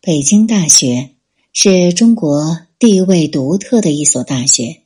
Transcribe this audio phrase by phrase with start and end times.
[0.00, 1.16] 北京大学
[1.52, 4.82] 是中国地位独特的一所大学，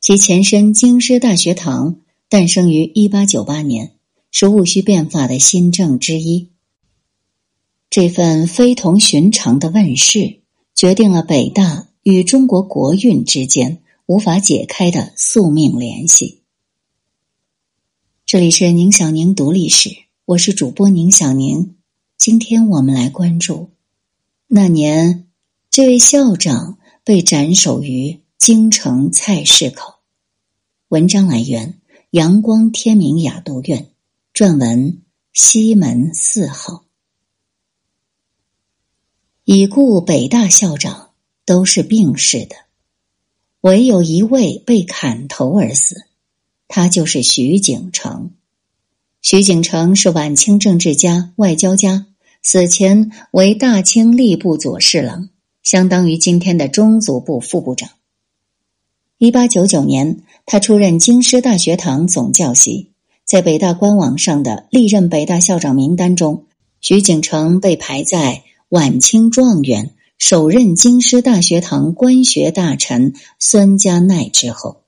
[0.00, 1.96] 其前身京师大学堂
[2.28, 3.94] 诞生于一八九八年，
[4.30, 6.50] 是戊戌变法的新政之一。
[7.88, 10.40] 这份非同寻常的问世，
[10.74, 16.42] 决定了北大与中国国运之间无法解开的宿命联系。
[18.26, 19.88] 这里是宁小宁读历史，
[20.26, 21.76] 我是主播宁小宁，
[22.18, 23.70] 今天我们来关注。
[24.52, 25.28] 那年，
[25.70, 30.00] 这位校长被斩首于京城菜市口。
[30.88, 33.92] 文章来源：阳光天明雅读院，
[34.34, 36.84] 撰文：西门四号。
[39.44, 41.10] 已故北大校长
[41.44, 42.56] 都是病逝的，
[43.60, 46.06] 唯有一位被砍头而死，
[46.66, 48.32] 他就是徐景成。
[49.22, 52.08] 徐景成是晚清政治家、外交家。
[52.42, 55.28] 死前为大清吏部左侍郎，
[55.62, 57.90] 相当于今天的中组部副部长。
[59.18, 62.92] 一八九九年，他出任京师大学堂总教习，
[63.26, 66.46] 在北大官网上的历任北大校长名单中，
[66.80, 74.84] 徐景成被排在晚清状元、首任京师大学堂官学大臣孙家鼐之后。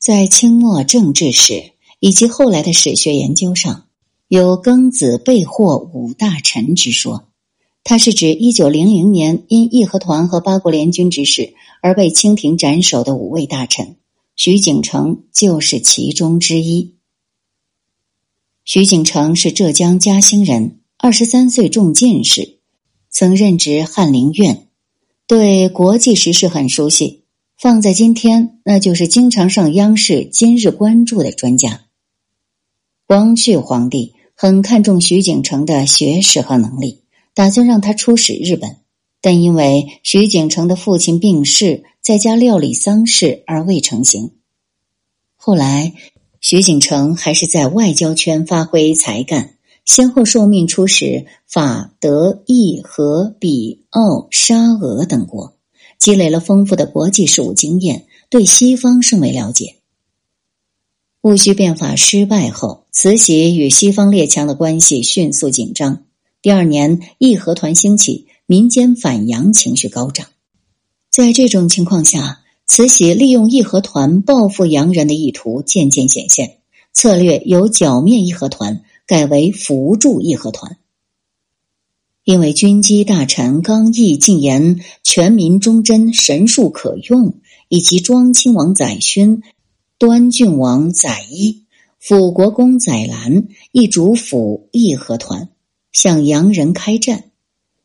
[0.00, 3.86] 在清末政治史以及后来的史学研究上。
[4.30, 7.32] 有庚子被获五大臣之说，
[7.82, 13.96] 他是指一九零零年因义和团和八国联军之事而被清廷斩首的五位大臣，
[14.36, 16.94] 徐景成就是其中之一。
[18.64, 22.60] 徐景成是浙江嘉兴人，二十三岁中进士，
[23.10, 24.68] 曾任职翰林院，
[25.26, 27.24] 对国际时事很熟悉。
[27.58, 31.86] 放在今天，那就是经常上央视今日关注的专家。
[33.08, 34.14] 光绪皇帝。
[34.42, 37.02] 很看重徐景成的学识和能力，
[37.34, 38.78] 打算让他出使日本，
[39.20, 44.30] 但因为徐景成的父亲病逝，在家料理丧事而未成行。
[45.36, 45.92] 后来，
[46.40, 55.52] 徐景成还是在外交圈发挥才干，先后受命出使法、德、意、和、比、奥、沙、俄等国，
[55.98, 59.74] 积累了丰富的国际事务经验，对西方甚为了解。
[61.22, 66.04] 戊戌变法失败后，慈禧与西方列强的关系迅速紧张。
[66.40, 70.28] 第二年，义和团兴起，民间反洋情绪高涨。
[71.10, 76.56] 在这种情况下，慈禧利用义和团报复洋人的意图渐渐显现，
[76.94, 80.78] 策略由剿灭义和团改为扶助义和团。
[82.24, 87.34] 因为军机大臣刚毅进言“全民忠贞，神术可用”，
[87.68, 89.42] 以及庄亲王载勋。
[90.00, 91.64] 端郡王载一、
[91.98, 95.50] 辅国公载兰亦主辅义和团，
[95.92, 97.24] 向洋人开战。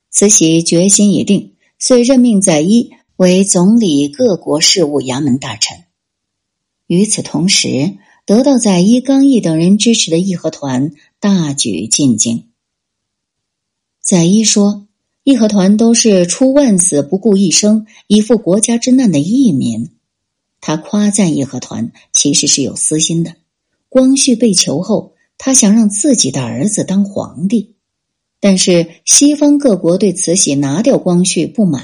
[0.10, 5.84] 慈禧决心已定，遂任命载一为总理各国事务衙门大臣。
[6.88, 12.46] 与此同时，得到载一、刚毅等人支持的义和团大举进京。
[14.02, 14.88] 载一说
[15.26, 19.90] ：“义和团都是出万死不顾一生，以赴国家之难的义民。”
[20.68, 23.36] 他夸赞义和团，其实是有私心的。
[23.88, 27.76] 光绪被囚后，他想让自己的儿子当皇帝，
[28.40, 31.84] 但是西方各国对慈禧拿掉光绪不满，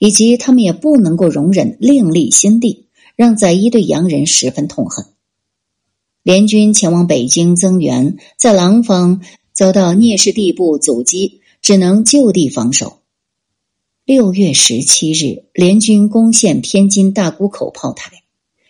[0.00, 5.06] 以及他们也不能够容忍另立新帝，让载一对洋人十分痛恨。
[6.24, 9.20] 联军前往北京增援，在廊坊
[9.52, 12.98] 遭到聂氏地部阻击，只能就地防守。
[14.06, 18.22] 六月十七日，联军攻陷天津大沽口炮台，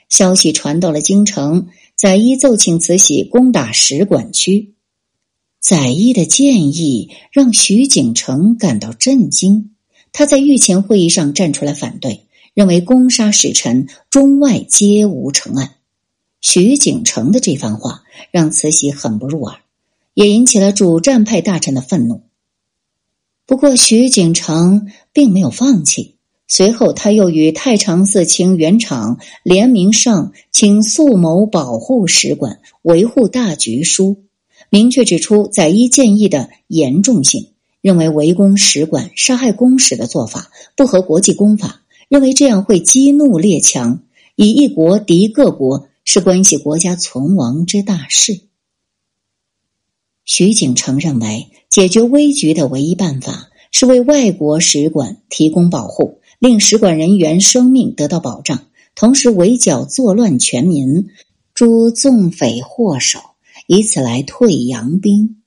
[0.08, 1.68] 消息传到了京城。
[1.94, 4.72] 载一奏请慈禧攻打使馆区，
[5.60, 9.72] 载一的建议让徐景成感到震惊。
[10.10, 12.22] 他在御前会议上站出来反对，
[12.54, 15.74] 认为攻杀使臣，中外皆无成案。
[16.40, 19.58] 徐景成的这番话让慈禧很不入耳，
[20.14, 22.22] 也引起了主战派大臣的愤怒。
[23.48, 26.16] 不过，徐景成并没有放弃。
[26.46, 34.24] 随后，他又与太常寺卿袁敞联名上请肃谋保护使馆，维护大局书，
[34.68, 37.48] 明确指出载一建议的严重性，
[37.80, 41.80] 认为围攻使馆、杀害公使的做法不合国际公法，
[42.10, 44.02] 认为这样会激怒列强，
[44.34, 48.40] 以一国敌各国是关系国家存亡之大事。
[50.26, 51.46] 徐景成认为。
[51.68, 61.08] 解决危局的唯一办法是为外国使馆提供保护，令使馆人员生命得到保障，同时围剿作乱全民，
[61.52, 63.20] 诛纵匪祸首，
[63.66, 65.42] 以此来退洋兵。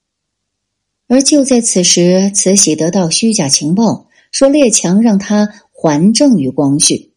[1.07, 7.13] 而就在此时，慈禧得到虚假情报，说列强让他还政于光绪，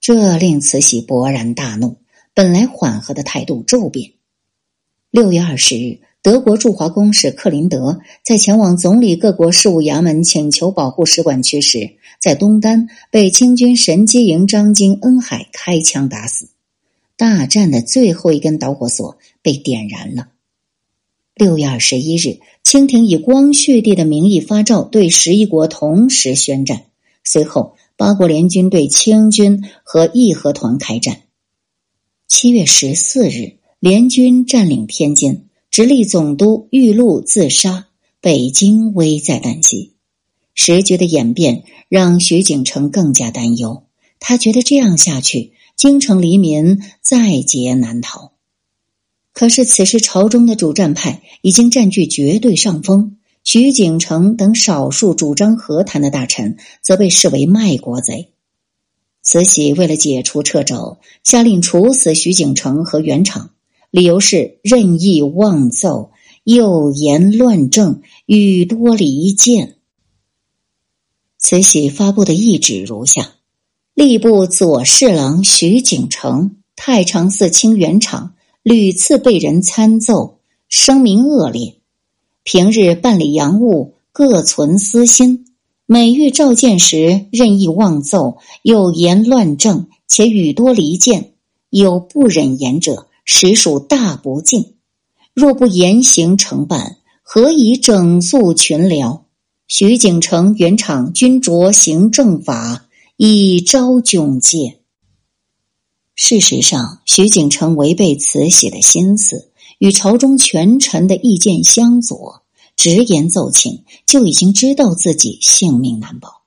[0.00, 1.98] 这令慈禧勃然大怒，
[2.32, 4.12] 本来缓和的态度骤变。
[5.10, 16.48] 六月二十日，德国驻华公使克林德在前往总理各国事务衙门请求保护使馆区时，在东单被清军神机营张京恩海开枪打死，
[17.16, 20.28] 大战的最后一根导火索被点燃了。
[21.34, 26.84] 六月二十一日，清廷以光绪帝的名义发诏，对十一国同时宣战。
[27.24, 31.22] 随后，八国联军对清军和义和团开战。
[32.28, 35.41] 七月十四日，联军占领天津，
[35.72, 37.86] 直隶总督玉露自杀，
[38.20, 39.94] 北京危在旦夕。
[40.54, 43.84] 时局的演变让徐景成更加担忧，
[44.20, 48.32] 他觉得这样下去，京城黎民在劫难逃。
[49.32, 58.28] 可是，此时朝中的主战派已经占据绝对上风，徐景成等少数主张和谈的大臣则被视为卖国贼。
[59.22, 63.52] 慈禧为了解除掣肘，下令处死徐景成和袁敞，
[63.92, 66.10] 理由是任意妄奏、
[66.42, 69.76] 又言乱政、语多离间。
[71.38, 73.34] 慈禧发布的懿旨如下：
[73.94, 78.34] 吏部左侍郎徐景成、太常寺卿袁敞。
[78.62, 81.74] 屡次被人参奏，声名恶劣。
[82.44, 85.46] 平日办理洋务，各存私心。
[85.84, 91.32] 每遇召见时，任意妄奏，有言乱政，且语多离间，
[91.70, 94.74] 有不忍言者，实属大不敬。
[95.34, 99.22] 若不严刑惩办，何以整肃群僚？
[99.66, 102.86] 徐景成、原厂均着行政法，
[103.16, 104.80] 以昭窘戒。
[106.14, 112.42] 事实上，徐景成违背慈禧的心思，与朝中权臣的意见相左，
[112.76, 116.42] 直言奏请，就已经知道自己性命难保。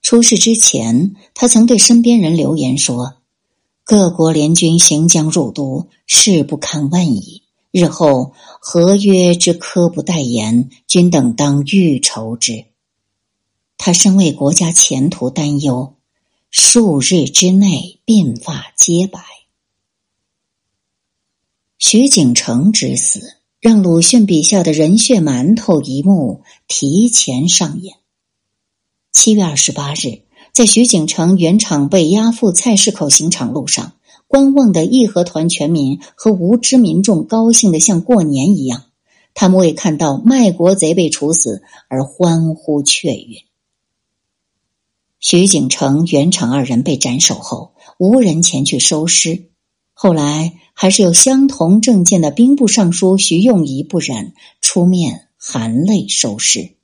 [0.00, 3.16] 出事之前，他曾对身边人留言说
[3.86, 7.44] ：“各国联军行将入都，事不堪问矣。
[7.70, 12.64] 日后合约之科不待言，君等当预筹之。”
[13.78, 15.94] 他身为国家前途担忧。
[16.50, 19.20] 数日之内，鬓发皆白。
[21.78, 27.98] 徐景成之死，让鲁迅笔下的人血馒头一幕提前上演。
[29.12, 30.22] 七月二十八日，
[30.56, 33.92] 在徐景成原厂被押赴菜市口刑场路上，
[34.26, 38.84] 观望的义和团全民和无知民众高兴的像过年一样，
[39.34, 43.40] 他们为看到卖国贼被处死而欢呼雀跃。
[45.20, 49.50] 徐景成、原厂二人被斩首后，无人前去收尸。
[49.92, 54.32] 后来，还是有相同政见的兵部尚书徐用仪不忍
[54.62, 56.76] 出面含泪收尸。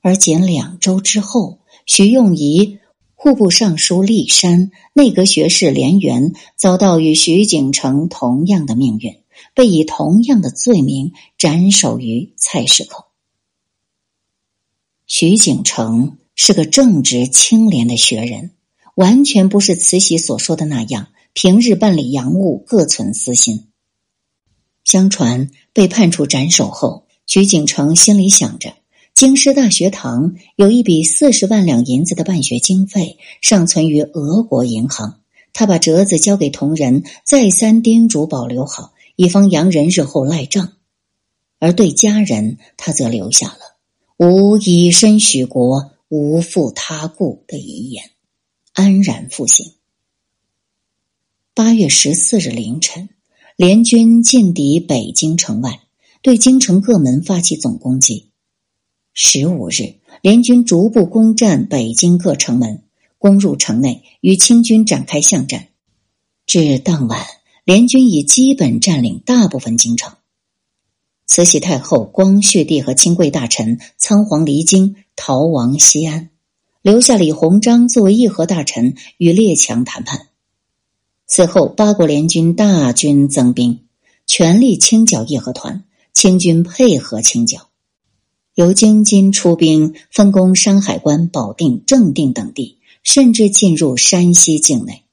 [0.00, 1.59] 而仅两周之后，
[1.92, 2.78] 徐用仪、
[3.16, 9.18] 户部尚书立山、内阁学士连元遭到与徐景成同样的命运，
[9.56, 13.06] 被以同样的罪名斩首于菜市口。
[15.08, 16.16] 徐景成。
[16.42, 18.52] 是个正直清廉的学人，
[18.94, 23.66] 完全不是慈禧所说的那样，平日办理洋务各存私心。
[24.82, 28.72] 相传被判处斩首后，徐景成心里想着，
[29.20, 35.20] 京师大学堂有一笔四十万两银子的办学经费尚存于俄国银行，
[35.52, 40.72] 他把折子交给同仁，再三叮嘱保留好，以防洋人日后赖账。
[41.58, 43.76] 而对家人，他则留下了
[44.16, 45.90] “吾以身许国”。
[46.08, 48.10] 无负他故的遗言，
[48.72, 49.74] 安然复行。
[51.52, 53.10] 八月十四日凌晨，
[53.56, 55.78] 联军进抵北京城外，
[56.22, 58.29] 对京城各门发起总攻击。
[59.22, 62.84] 十五日，联军逐步攻占北京各城门，
[63.18, 65.68] 攻入城内，与清军展开巷战。
[66.46, 67.26] 至当晚，
[67.64, 70.14] 联军已基本占领大部分京城。
[71.26, 74.96] 慈禧太后、光绪帝和亲贵大臣仓皇离京。
[75.16, 76.30] 逃亡西安，
[76.80, 80.28] 留下李鸿章作为议和大臣与列强谈判。
[81.26, 83.80] 此后，八国联军大军增兵，
[84.26, 85.84] 全力清剿义和团，
[86.14, 87.68] 清军配合清剿。
[88.60, 95.04] 由京津出兵，分攻山海关、保定、正定等地，甚至进入山西境内。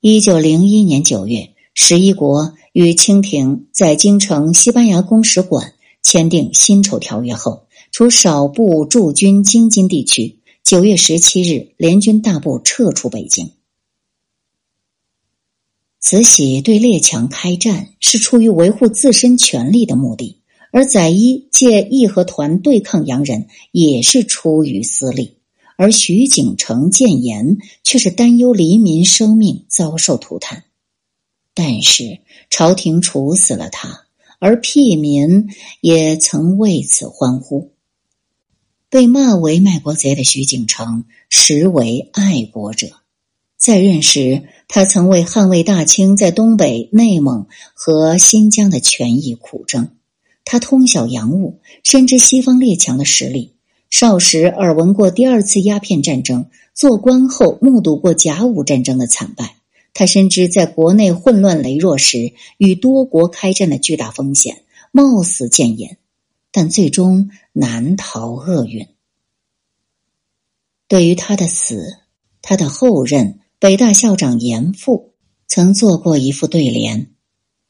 [0.00, 7.68] 一九零一年九月，十一国与清廷在京城西班牙公使馆签订辛丑条约后。
[7.92, 13.52] 除少部驻军京津地区，九月十七日，联军大部撤出北京。
[16.00, 20.37] 慈禧对列强开战，是出于维护自身权利的目的，
[20.78, 25.32] 而载一借义和团对抗洋人，也是出于私利；
[25.74, 30.62] 而徐景成谏言，却是担忧黎民生命遭受涂炭。
[31.52, 34.06] 但是朝廷处死了他，
[34.38, 35.48] 而屁民
[35.80, 37.72] 也曾为此欢呼。
[38.88, 42.86] 被骂为卖国贼的徐景成，实为爱国者。
[43.56, 49.90] 在任时，他曾为捍卫大清在东北、内蒙和新疆的权益苦争。
[50.50, 53.52] 他通晓洋务，深知西方列强的实力。
[53.90, 59.56] 少时耳闻过第二次鸦片战争，做官后目睹过甲午战争的惨败。
[59.92, 65.98] 他深知在国内混乱羸弱时，与多国开战的巨大风险，冒死谏言，
[66.50, 68.86] 但最终难逃厄运。
[70.88, 71.98] 对于他的死，
[72.40, 75.12] 他的后任北大校长严复
[75.46, 77.10] 曾做过一副对联：“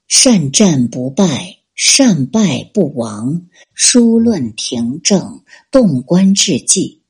[0.07, 7.03] 善战不败。”善败不亡，书论廷正，动观致纪。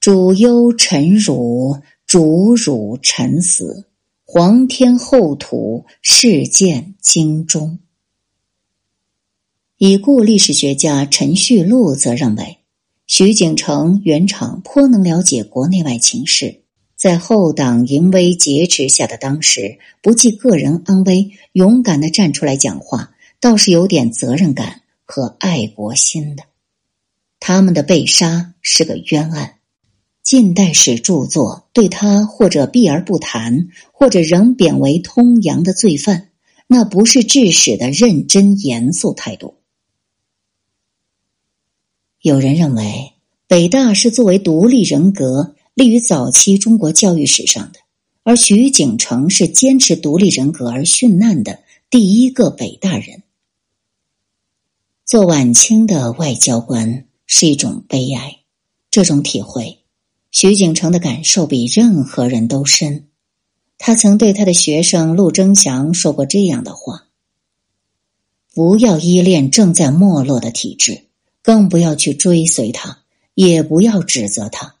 [0.00, 3.88] 主忧臣辱，主辱臣死。
[4.24, 7.78] 皇天厚土，事见经中。
[9.76, 12.60] 已故历史学家陈旭路则认为，
[13.06, 16.62] 徐景成原厂颇能了解国内外情势，
[16.96, 23.10] 在后党淫威劫持下的当时，不计个人安危，勇敢的站出来讲话。
[23.42, 26.44] 倒是有点责任感和爱国心的，
[27.40, 29.56] 他们的被杀是个冤案。
[30.22, 36.30] 近代史著作对他或者避而不谈，或者仍贬为通洋的罪犯，
[36.68, 39.56] 那不是治史的认真严肃态度。
[42.20, 43.14] 有人认为
[43.48, 47.80] 北大是作为独立人格立于早期中国教育史上的，
[48.22, 51.58] 而徐景成是坚持独立人格而殉难的
[51.90, 53.24] 第一个北大人。
[55.12, 58.38] 做晚清的外交官是一种悲哀，
[58.90, 59.80] 这种体会，
[60.30, 63.08] 徐景成的感受比任何人都深。
[63.76, 67.08] 他曾对他的学生陆征祥说过这样的话
[68.54, 71.02] ：“不要依恋正在没落的体制，
[71.42, 73.00] 更不要去追随他，
[73.34, 74.76] 也不要指责他，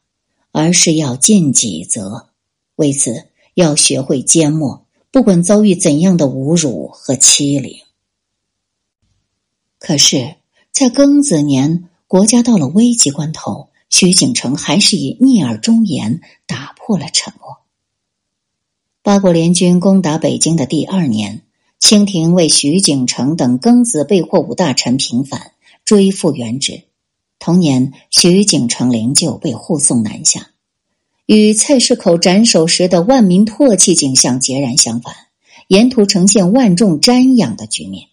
[0.50, 2.28] 而是要尽己责。
[2.76, 7.76] 为此，要学会缄默，不管遭遇怎样的侮辱和欺凌。”
[9.84, 10.36] 可是，
[10.70, 17.56] 在庚子年，国家到了危急关头，徐景成还是以逆耳忠言打破了沉默。
[19.02, 21.42] 八国联军攻打北京的第二年，
[21.80, 25.50] 清廷为徐景成等庚子被获五大臣平反，
[25.84, 26.84] 追复原职。
[27.40, 30.50] 同年，徐景成灵柩被护送南下，
[31.26, 35.12] 与菜市口斩首时的万民唾弃景象截然相反，
[35.66, 38.06] 沿途呈现万众瞻仰的局面。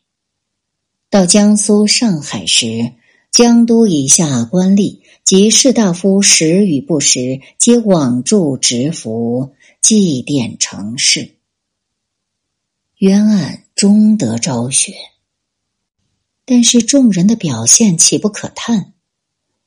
[1.09, 2.93] 到江苏、上海时，
[3.31, 11.31] 江都以下官吏及士大夫时与不时，皆往驻执服，祭奠成事。
[12.99, 14.93] 冤案终得昭雪，
[16.45, 18.93] 但是众人的表现岂不可叹？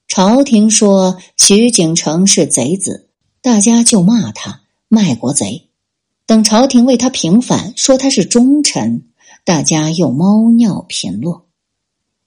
[0.07, 3.09] 朝廷说徐景成是贼子，
[3.41, 5.71] 大家就骂他卖国贼；
[6.25, 9.09] 等朝廷为他平反，说他是忠臣。
[9.45, 11.49] 大家又猫尿频落，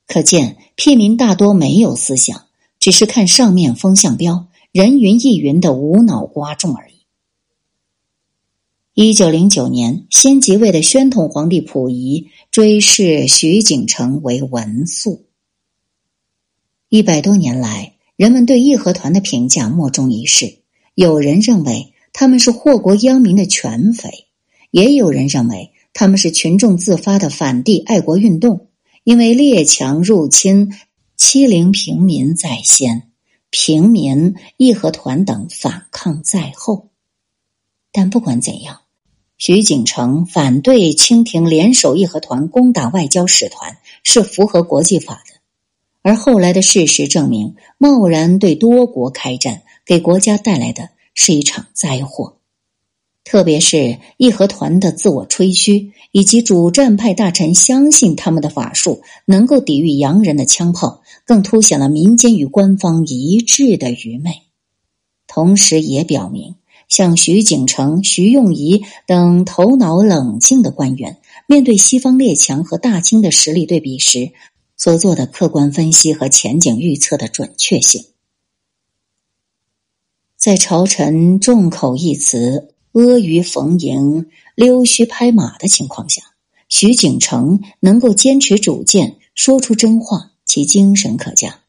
[0.05, 6.93] 可见屁民大多没有思想，只是看上面风向标，人云亦云的无脑刮众而已。
[8.93, 15.23] 一九零九年，新即位的宣统皇帝溥仪追谥徐景成为文肃。
[16.89, 20.57] 一百多年来，人们对义和团的评价莫衷一是，
[20.95, 24.27] 有人认为他们是祸国殃民的犬匪，
[24.69, 25.71] 也有人认为。
[25.97, 28.67] 他们是群众自发的反帝爱国运动，
[29.05, 30.73] 因为列强入侵
[31.15, 33.09] 欺凌平民在先，
[33.49, 36.89] 平民义和团等反抗在后。
[37.93, 38.81] 但不管怎样，
[39.37, 45.39] 徐景成反对清廷联手义和团攻打外交使团是符合国际法的，
[46.01, 52.34] 而后来的事实证明，贸然对多国开战给国家带来的是一场灾祸。
[53.25, 64.43] 特别是义和团的自我吹嘘，以及主战派大臣相信他们的法术能够抵御洋人的枪炮，更凸显了民间与官方一致的愚昧。
[65.27, 66.53] 同时，也表明
[66.87, 71.17] 像徐景成、徐用仪等头脑冷静的官员，
[71.47, 74.33] 面对西方列强和大清的实力对比时，
[74.77, 78.05] 所做的客观分析和前景预测的准确性。
[80.37, 82.74] 在朝臣众口一词。
[82.95, 86.21] 阿谀逢迎、溜须拍马的情况下，
[86.69, 91.59] 徐景成能够坚持主见，说出真话，其精神可嘉。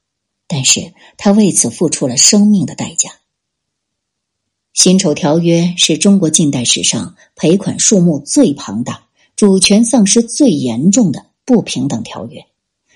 [0.46, 3.10] 但是他为此付出了生命的代价。
[4.72, 12.46] 辛丑条约是中国近代史上赔款数目最庞大、主权丧失最严重的不平等条约，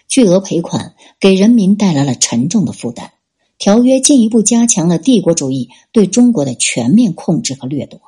[0.06, 3.12] 巨额赔款给人民带来了沉重的负担。
[3.58, 8.00] 条约进一步加强了帝国主义对中国的全面控制和掠夺。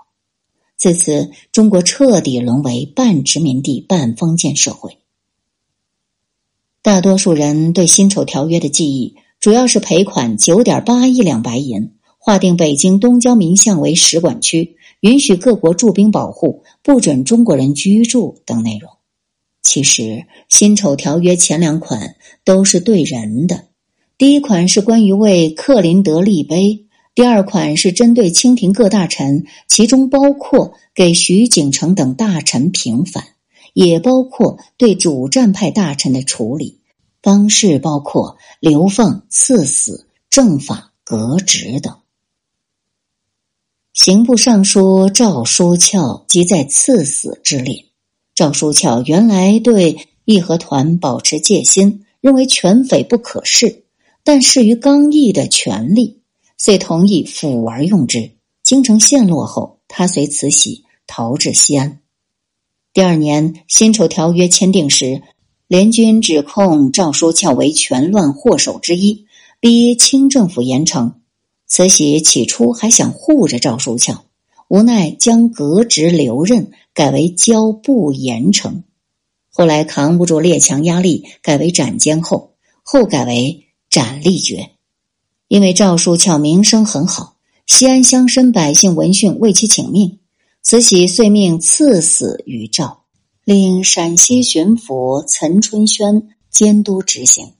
[0.82, 4.98] 自此，中国彻底沦为半殖民地半封建社会。
[6.82, 9.14] 大多数人对辛丑条约的记忆。
[9.38, 18.90] 主要是赔款九点八亿两白银，划定北京东郊民巷为使馆区，允许各国驻兵保护，不准中国人居住等内容。
[19.62, 23.66] 其实，辛丑条约前两款都是对人的，
[24.18, 33.24] 第一款是关于为克林德立碑，第二款是针对清廷各大臣，其中包括给徐景成等大臣平反，
[33.74, 36.80] 也包括对主战派大臣的处理。
[37.22, 41.98] 方式包括流放、赐死、正法、革职等。
[43.92, 47.84] 刑部尚书赵书翘即在赐死之列。
[48.34, 53.84] 赵书翘原来对义和团保持戒心，认为权匪不可视，
[54.24, 56.21] 但慑于刚毅的权力，
[56.64, 58.30] 遂同意抚而用之。
[58.62, 61.98] 京城陷落后，他随慈禧逃至西安。
[62.92, 65.22] 第二年，辛丑条约签订时。
[65.66, 69.26] 联军指控赵书翘为全乱祸首之一，
[69.58, 71.14] 逼清政府严惩。
[71.66, 74.24] 慈禧起初还想护着赵书翘，
[74.68, 78.84] 无奈将革职留任改为交部严惩。
[79.50, 82.52] 后来扛不住列强压力，改为斩监后，
[82.84, 84.70] 后改为斩立决。
[85.52, 90.18] 因为赵书翘名声很好，西安乡绅百姓闻讯为其请命，
[90.62, 93.02] 慈禧遂命赐死于赵。
[93.44, 97.52] 令陕西巡抚岑春轩监督执行。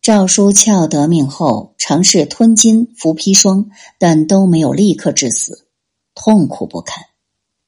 [0.00, 5.66] 赵书翘得命后，尝试吞金服砒霜，但都没有立刻致死，
[6.14, 7.04] 痛苦不堪。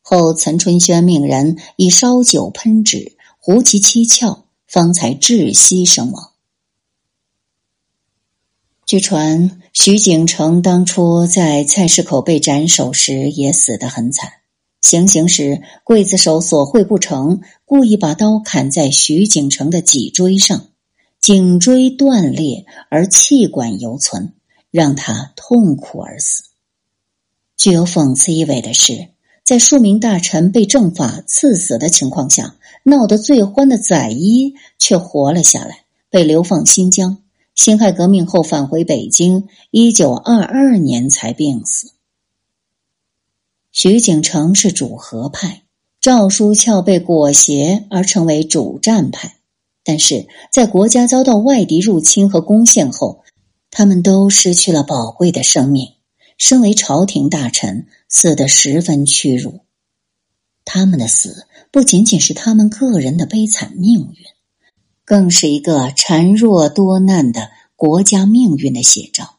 [0.00, 6.30] 后岑春轩命人以烧酒喷纸糊其七窍，方才窒息身亡。
[8.94, 14.30] 据传，徐景成当初在菜市口被斩首时，也死得很惨。
[14.82, 20.68] 行刑时，刽子手索贿不成，故意把刀砍在徐景成的脊椎上，
[21.20, 24.32] 颈椎断裂而气管犹存，
[24.70, 26.44] 让他痛苦而死。
[27.56, 29.08] 具有讽刺意味的是，
[29.44, 32.54] 在数名大臣被正法赐死的情况下，
[32.84, 35.78] 闹得最欢的载一却活了下来，
[36.10, 37.23] 被流放新疆。
[37.54, 41.92] 辛亥革命后返回北京，一九二二年才病死。
[43.70, 45.62] 徐景成是主和派，
[46.00, 49.36] 赵书翘被裹挟而成为主战派，
[49.84, 53.22] 但是在国家遭到外敌入侵和攻陷后，
[53.70, 55.92] 他们都失去了宝贵的生命。
[56.36, 59.60] 身为朝廷大臣，死得十分屈辱。
[60.64, 64.16] 他们的死不仅仅是他们个人的悲惨命运，
[65.04, 69.36] 更是一个孱弱多难的国家命运的写照。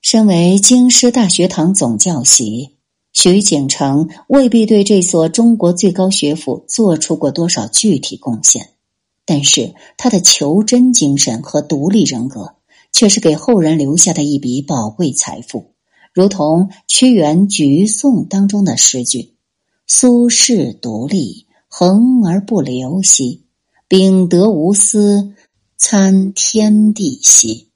[0.00, 2.70] 身为京师大学堂总教习，
[3.12, 8.70] 徐景成未必对这所中国最高学府做出过多少具体贡献，
[9.24, 12.56] 但是他的求真精神和独立人格
[12.90, 15.72] 却是给后人留下的一笔宝贵财富。
[16.12, 19.34] 如同屈原《橘颂》当中的诗句
[19.86, 23.44] ：“苏轼独立，恒而不流兮；
[23.92, 25.34] 秉德无私，
[25.76, 27.71] 参天地兮。”